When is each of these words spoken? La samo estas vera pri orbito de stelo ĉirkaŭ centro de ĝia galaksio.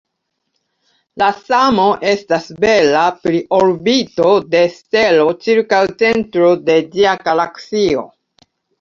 La 1.21 1.27
samo 1.49 1.85
estas 2.13 2.47
vera 2.65 3.05
pri 3.27 3.43
orbito 3.59 4.33
de 4.57 4.65
stelo 4.81 5.31
ĉirkaŭ 5.47 5.85
centro 6.03 6.53
de 6.73 6.83
ĝia 6.99 7.19
galaksio. 7.25 8.13